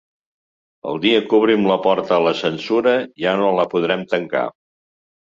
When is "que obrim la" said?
1.33-1.77